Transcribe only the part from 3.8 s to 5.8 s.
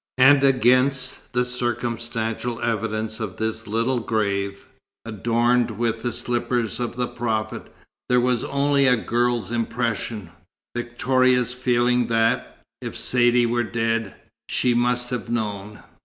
grave, adorned